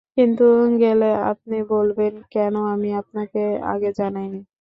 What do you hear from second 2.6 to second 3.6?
আমি আপনাকে